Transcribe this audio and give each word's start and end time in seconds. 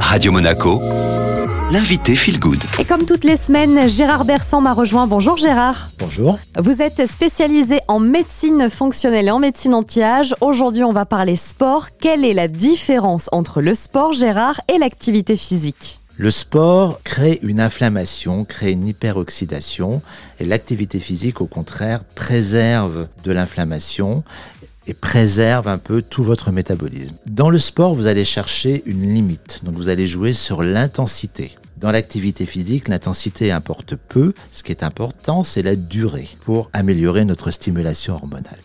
Radio 0.00 0.32
Monaco, 0.32 0.80
l'invité 1.70 2.14
Feel 2.14 2.38
Good. 2.38 2.62
Et 2.78 2.84
comme 2.84 3.04
toutes 3.04 3.24
les 3.24 3.36
semaines, 3.36 3.88
Gérard 3.88 4.24
Bersan 4.24 4.60
m'a 4.60 4.72
rejoint. 4.72 5.06
Bonjour 5.06 5.36
Gérard. 5.36 5.88
Bonjour. 5.98 6.38
Vous 6.58 6.80
êtes 6.80 7.06
spécialisé 7.06 7.80
en 7.88 7.98
médecine 7.98 8.70
fonctionnelle 8.70 9.28
et 9.28 9.30
en 9.30 9.38
médecine 9.38 9.74
anti-âge. 9.74 10.34
Aujourd'hui, 10.40 10.84
on 10.84 10.92
va 10.92 11.04
parler 11.04 11.36
sport. 11.36 11.88
Quelle 12.00 12.24
est 12.24 12.34
la 12.34 12.48
différence 12.48 13.28
entre 13.32 13.60
le 13.60 13.74
sport, 13.74 14.12
Gérard, 14.12 14.60
et 14.72 14.78
l'activité 14.78 15.36
physique? 15.36 16.00
Le 16.18 16.30
sport 16.30 17.02
crée 17.04 17.38
une 17.42 17.60
inflammation, 17.60 18.46
crée 18.46 18.72
une 18.72 18.86
hyperoxydation 18.86 20.00
et 20.40 20.46
l'activité 20.46 20.98
physique, 20.98 21.42
au 21.42 21.46
contraire, 21.46 22.04
préserve 22.04 23.08
de 23.22 23.32
l'inflammation 23.32 24.24
et 24.86 24.94
préserve 24.94 25.68
un 25.68 25.78
peu 25.78 26.02
tout 26.02 26.22
votre 26.22 26.52
métabolisme. 26.52 27.14
Dans 27.26 27.50
le 27.50 27.58
sport, 27.58 27.94
vous 27.94 28.06
allez 28.06 28.24
chercher 28.24 28.82
une 28.86 29.14
limite, 29.14 29.60
donc 29.64 29.74
vous 29.74 29.88
allez 29.88 30.06
jouer 30.06 30.32
sur 30.32 30.62
l'intensité. 30.62 31.52
Dans 31.76 31.90
l'activité 31.90 32.46
physique, 32.46 32.88
l'intensité 32.88 33.52
importe 33.52 33.96
peu. 33.96 34.32
Ce 34.50 34.62
qui 34.62 34.72
est 34.72 34.82
important, 34.82 35.44
c'est 35.44 35.62
la 35.62 35.76
durée 35.76 36.28
pour 36.44 36.70
améliorer 36.72 37.24
notre 37.24 37.50
stimulation 37.50 38.14
hormonale. 38.14 38.58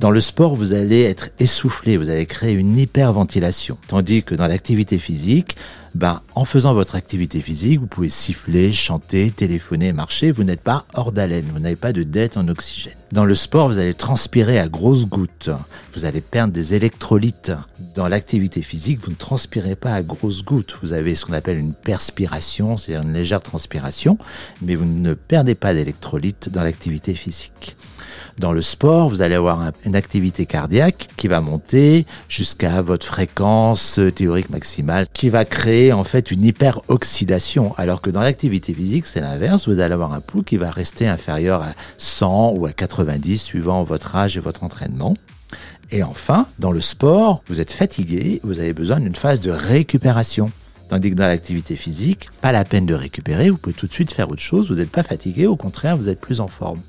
Dans 0.00 0.10
le 0.10 0.22
sport, 0.22 0.56
vous 0.56 0.72
allez 0.72 1.02
être 1.02 1.28
essoufflé, 1.40 1.98
vous 1.98 2.08
allez 2.08 2.24
créer 2.24 2.54
une 2.54 2.78
hyperventilation. 2.78 3.76
Tandis 3.86 4.22
que 4.22 4.34
dans 4.34 4.46
l'activité 4.46 4.98
physique, 4.98 5.58
ben, 5.94 6.22
en 6.34 6.46
faisant 6.46 6.72
votre 6.72 6.94
activité 6.94 7.42
physique, 7.42 7.80
vous 7.80 7.86
pouvez 7.86 8.08
siffler, 8.08 8.72
chanter, 8.72 9.30
téléphoner, 9.30 9.92
marcher, 9.92 10.32
vous 10.32 10.42
n'êtes 10.42 10.62
pas 10.62 10.86
hors 10.94 11.12
d'haleine, 11.12 11.44
vous 11.52 11.58
n'avez 11.58 11.76
pas 11.76 11.92
de 11.92 12.02
dette 12.02 12.38
en 12.38 12.48
oxygène. 12.48 12.94
Dans 13.12 13.26
le 13.26 13.34
sport, 13.34 13.68
vous 13.68 13.78
allez 13.78 13.92
transpirer 13.92 14.58
à 14.58 14.68
grosses 14.68 15.06
gouttes, 15.06 15.50
vous 15.94 16.06
allez 16.06 16.22
perdre 16.22 16.54
des 16.54 16.72
électrolytes. 16.72 17.52
Dans 17.94 18.08
l'activité 18.08 18.62
physique, 18.62 19.00
vous 19.04 19.10
ne 19.10 19.16
transpirez 19.16 19.76
pas 19.76 19.92
à 19.92 20.02
grosses 20.02 20.44
gouttes, 20.44 20.76
vous 20.82 20.94
avez 20.94 21.14
ce 21.14 21.26
qu'on 21.26 21.34
appelle 21.34 21.58
une 21.58 21.74
perspiration, 21.74 22.78
c'est-à-dire 22.78 23.06
une 23.06 23.12
légère 23.12 23.42
transpiration, 23.42 24.16
mais 24.62 24.76
vous 24.76 24.86
ne 24.86 25.12
perdez 25.12 25.54
pas 25.54 25.74
d'électrolytes 25.74 26.48
dans 26.48 26.62
l'activité 26.62 27.14
physique. 27.14 27.76
Dans 28.38 28.52
le 28.52 28.62
sport, 28.62 29.10
vous 29.10 29.22
allez 29.22 29.34
avoir 29.34 29.60
une 29.90 29.96
activité 29.96 30.46
cardiaque 30.46 31.08
qui 31.16 31.26
va 31.26 31.40
monter 31.40 32.06
jusqu'à 32.28 32.80
votre 32.80 33.04
fréquence 33.04 33.98
théorique 34.14 34.48
maximale, 34.50 35.06
qui 35.12 35.30
va 35.30 35.44
créer 35.44 35.92
en 35.92 36.04
fait 36.04 36.30
une 36.30 36.44
hyperoxydation. 36.44 37.74
Alors 37.76 38.00
que 38.00 38.08
dans 38.08 38.20
l'activité 38.20 38.72
physique, 38.72 39.06
c'est 39.06 39.20
l'inverse. 39.20 39.66
Vous 39.66 39.80
allez 39.80 39.92
avoir 39.92 40.12
un 40.12 40.20
pouls 40.20 40.44
qui 40.44 40.58
va 40.58 40.70
rester 40.70 41.08
inférieur 41.08 41.62
à 41.62 41.72
100 41.98 42.52
ou 42.52 42.66
à 42.66 42.72
90 42.72 43.42
suivant 43.42 43.82
votre 43.82 44.14
âge 44.14 44.36
et 44.36 44.40
votre 44.40 44.62
entraînement. 44.62 45.16
Et 45.90 46.04
enfin, 46.04 46.46
dans 46.60 46.70
le 46.70 46.80
sport, 46.80 47.42
vous 47.48 47.58
êtes 47.58 47.72
fatigué, 47.72 48.40
vous 48.44 48.60
avez 48.60 48.72
besoin 48.72 49.00
d'une 49.00 49.16
phase 49.16 49.40
de 49.40 49.50
récupération. 49.50 50.52
Tandis 50.90 51.10
que 51.10 51.14
dans 51.14 51.28
l'activité 51.28 51.76
physique, 51.76 52.30
pas 52.40 52.50
la 52.50 52.64
peine 52.64 52.84
de 52.84 52.94
récupérer, 52.94 53.48
vous 53.48 53.58
pouvez 53.58 53.76
tout 53.76 53.86
de 53.86 53.92
suite 53.92 54.10
faire 54.10 54.28
autre 54.28 54.42
chose, 54.42 54.68
vous 54.70 54.74
n'êtes 54.74 54.90
pas 54.90 55.04
fatigué, 55.04 55.46
au 55.46 55.54
contraire, 55.54 55.96
vous 55.96 56.08
êtes 56.08 56.18
plus 56.18 56.40
en 56.40 56.48
forme. 56.48 56.80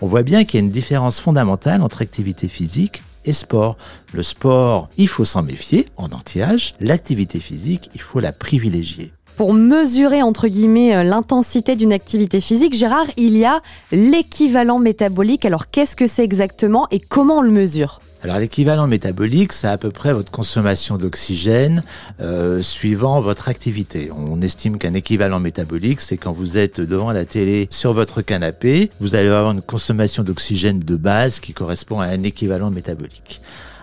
On 0.00 0.06
voit 0.06 0.22
bien 0.22 0.44
qu'il 0.44 0.58
y 0.58 0.62
a 0.62 0.64
une 0.64 0.72
différence 0.72 1.20
fondamentale 1.20 1.82
entre 1.82 2.00
activité 2.00 2.48
physique 2.48 3.02
et 3.26 3.34
sport. 3.34 3.76
Le 4.14 4.22
sport, 4.22 4.88
il 4.96 5.08
faut 5.08 5.26
s'en 5.26 5.42
méfier 5.42 5.88
en 5.98 6.06
anti-âge. 6.06 6.74
L'activité 6.80 7.38
physique, 7.38 7.90
il 7.92 8.00
faut 8.00 8.20
la 8.20 8.32
privilégier. 8.32 9.12
Pour 9.40 9.54
mesurer 9.54 10.20
entre 10.20 10.48
guillemets 10.48 10.94
euh, 10.94 11.02
l'intensité 11.02 11.74
d'une 11.74 11.94
activité 11.94 12.42
physique, 12.42 12.74
Gérard, 12.74 13.06
il 13.16 13.38
y 13.38 13.46
a 13.46 13.62
l'équivalent 13.90 14.78
métabolique. 14.78 15.46
Alors 15.46 15.70
qu'est-ce 15.70 15.96
que 15.96 16.06
c'est 16.06 16.22
exactement 16.22 16.86
et 16.90 17.00
comment 17.00 17.38
on 17.38 17.40
le 17.40 17.50
mesure? 17.50 18.00
Alors 18.22 18.38
l'équivalent 18.38 18.86
métabolique, 18.86 19.54
c'est 19.54 19.68
à 19.68 19.78
peu 19.78 19.90
près 19.90 20.12
votre 20.12 20.30
consommation 20.30 20.98
d'oxygène 20.98 21.82
euh, 22.20 22.60
suivant 22.60 23.22
votre 23.22 23.48
activité. 23.48 24.10
On 24.14 24.42
estime 24.42 24.76
qu'un 24.76 24.92
équivalent 24.92 25.40
métabolique, 25.40 26.02
c'est 26.02 26.18
quand 26.18 26.32
vous 26.32 26.58
êtes 26.58 26.82
devant 26.82 27.10
la 27.10 27.24
télé 27.24 27.66
sur 27.70 27.94
votre 27.94 28.20
canapé, 28.20 28.90
vous 29.00 29.14
allez 29.14 29.28
avoir 29.28 29.52
une 29.52 29.62
consommation 29.62 30.22
d'oxygène 30.22 30.80
de 30.80 30.96
base 30.96 31.40
qui 31.40 31.54
correspond 31.54 31.98
à 31.98 32.08
un 32.08 32.24
équivalent 32.24 32.70
métabolique. 32.70 33.40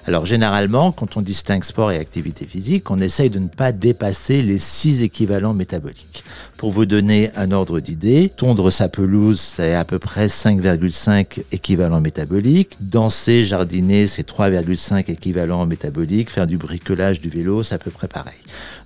Alors 0.08 0.26
généralement, 0.26 0.94
quand 0.94 1.18
on 1.18 1.22
distingue 1.22 1.66
sport 1.66 1.92
et 1.92 1.98
activité 1.98 2.46
physique, 2.46 2.90
on 2.90 3.02
essaye 3.02 3.30
de 3.30 3.40
ne 3.40 3.50
pas 3.50 3.74
dépasser 3.74 4.42
les 4.42 4.58
six 4.58 5.04
équivalents 5.04 5.54
métaboliques. 5.54 6.24
Pour 6.56 6.72
vous 6.72 6.86
donner 6.86 7.30
un 7.36 7.52
ordre 7.52 7.82
d'idée, 7.82 8.32
tondre 8.36 8.72
sa 8.72 8.88
pelouse, 8.88 9.38
c'est 9.38 9.74
à 9.76 9.84
peu 9.84 10.00
près 10.00 10.28
5,5 10.28 11.44
équivalents 11.52 12.00
métaboliques. 12.00 12.78
Danser, 12.80 13.44
jardiner, 13.44 14.08
c'est 14.08 14.26
3,5 14.26 15.12
équivalents 15.12 15.66
métaboliques. 15.66 16.32
Faire 16.32 16.48
du 16.48 16.58
bricolage, 16.58 17.20
du 17.20 17.30
vélo, 17.30 17.62
c'est 17.62 17.76
à 17.76 17.78
peu 17.78 17.92
près 17.92 18.08
pareil. 18.08 18.40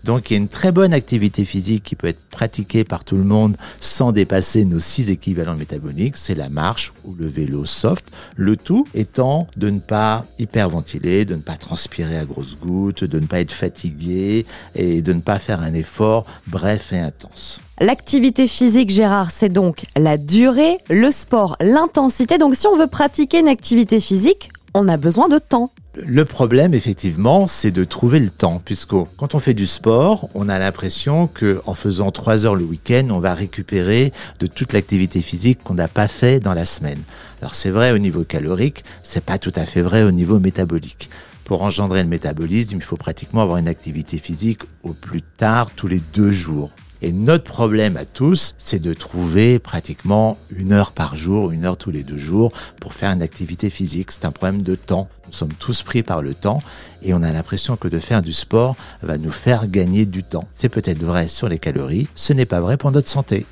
Donc 0.03 0.31
il 0.31 0.33
y 0.33 0.37
a 0.37 0.39
une 0.39 0.47
très 0.47 0.71
bonne 0.71 0.91
activité 0.91 1.45
physique 1.45 1.83
qui 1.83 1.95
peut 1.95 2.07
être 2.07 2.19
pratiquée 2.31 2.83
par 2.83 3.03
tout 3.03 3.15
le 3.15 3.23
monde 3.23 3.55
sans 3.79 4.11
dépasser 4.11 4.65
nos 4.65 4.79
six 4.79 5.11
équivalents 5.11 5.55
métaboliques. 5.55 6.17
C'est 6.17 6.33
la 6.33 6.49
marche 6.49 6.91
ou 7.05 7.13
le 7.13 7.27
vélo 7.27 7.65
soft. 7.65 8.11
Le 8.35 8.57
tout 8.57 8.87
étant 8.95 9.45
de 9.55 9.69
ne 9.69 9.79
pas 9.79 10.25
hyperventiler 10.39 11.10
de 11.25 11.35
ne 11.35 11.41
pas 11.41 11.55
transpirer 11.55 12.17
à 12.17 12.25
grosses 12.25 12.57
gouttes, 12.57 13.03
de 13.03 13.19
ne 13.19 13.25
pas 13.25 13.39
être 13.39 13.51
fatigué 13.51 14.45
et 14.75 15.01
de 15.01 15.13
ne 15.13 15.21
pas 15.21 15.39
faire 15.39 15.61
un 15.61 15.73
effort 15.73 16.25
bref 16.47 16.93
et 16.93 16.99
intense. 16.99 17.59
L'activité 17.79 18.47
physique, 18.47 18.89
Gérard, 18.89 19.31
c'est 19.31 19.49
donc 19.49 19.85
la 19.95 20.17
durée, 20.17 20.77
le 20.89 21.11
sport, 21.11 21.57
l'intensité. 21.59 22.37
Donc 22.37 22.55
si 22.55 22.67
on 22.67 22.77
veut 22.77 22.87
pratiquer 22.87 23.39
une 23.39 23.47
activité 23.47 23.99
physique, 23.99 24.51
on 24.73 24.87
a 24.87 24.97
besoin 24.97 25.27
de 25.29 25.37
temps. 25.37 25.71
Le 25.95 26.23
problème, 26.23 26.73
effectivement, 26.73 27.47
c'est 27.47 27.71
de 27.71 27.83
trouver 27.83 28.19
le 28.19 28.29
temps, 28.29 28.61
puisque 28.63 28.95
quand 29.17 29.35
on 29.35 29.39
fait 29.39 29.53
du 29.53 29.67
sport, 29.67 30.29
on 30.33 30.47
a 30.47 30.57
l'impression 30.57 31.27
que 31.27 31.61
en 31.65 31.75
faisant 31.75 32.11
trois 32.11 32.45
heures 32.45 32.55
le 32.55 32.63
week-end, 32.63 33.07
on 33.09 33.19
va 33.19 33.33
récupérer 33.33 34.13
de 34.39 34.47
toute 34.47 34.71
l'activité 34.71 35.21
physique 35.21 35.63
qu'on 35.63 35.73
n'a 35.73 35.89
pas 35.89 36.07
fait 36.07 36.39
dans 36.39 36.53
la 36.53 36.65
semaine. 36.65 37.01
Alors 37.41 37.55
c'est 37.55 37.71
vrai 37.71 37.91
au 37.91 37.97
niveau 37.97 38.23
calorique, 38.23 38.85
c'est 39.03 39.23
pas 39.23 39.37
tout 39.37 39.53
à 39.55 39.65
fait 39.65 39.81
vrai 39.81 40.03
au 40.03 40.11
niveau 40.11 40.39
métabolique. 40.39 41.09
Pour 41.43 41.63
engendrer 41.63 42.01
le 42.03 42.09
métabolisme, 42.09 42.77
il 42.77 42.83
faut 42.83 42.95
pratiquement 42.95 43.41
avoir 43.41 43.57
une 43.57 43.67
activité 43.67 44.17
physique 44.17 44.61
au 44.83 44.93
plus 44.93 45.21
tard 45.21 45.69
tous 45.75 45.87
les 45.87 46.01
deux 46.13 46.31
jours. 46.31 46.69
Et 47.03 47.11
notre 47.11 47.45
problème 47.45 47.97
à 47.97 48.05
tous, 48.05 48.53
c'est 48.59 48.79
de 48.79 48.93
trouver 48.93 49.57
pratiquement 49.57 50.37
une 50.55 50.71
heure 50.71 50.91
par 50.91 51.17
jour, 51.17 51.51
une 51.51 51.65
heure 51.65 51.77
tous 51.77 51.89
les 51.89 52.03
deux 52.03 52.17
jours 52.17 52.51
pour 52.79 52.93
faire 52.93 53.11
une 53.11 53.23
activité 53.23 53.71
physique. 53.71 54.11
C'est 54.11 54.25
un 54.25 54.31
problème 54.31 54.61
de 54.61 54.75
temps. 54.75 55.09
Nous 55.25 55.33
sommes 55.33 55.53
tous 55.53 55.81
pris 55.81 56.03
par 56.03 56.21
le 56.21 56.35
temps 56.35 56.61
et 57.01 57.13
on 57.13 57.23
a 57.23 57.31
l'impression 57.31 57.75
que 57.75 57.87
de 57.87 57.97
faire 57.97 58.21
du 58.21 58.33
sport 58.33 58.75
va 59.01 59.17
nous 59.17 59.31
faire 59.31 59.67
gagner 59.67 60.05
du 60.05 60.23
temps. 60.23 60.47
C'est 60.51 60.69
peut-être 60.69 61.01
vrai 61.01 61.27
sur 61.27 61.49
les 61.49 61.57
calories, 61.57 62.07
ce 62.15 62.33
n'est 62.33 62.45
pas 62.45 62.61
vrai 62.61 62.77
pour 62.77 62.91
notre 62.91 63.09
santé. 63.09 63.45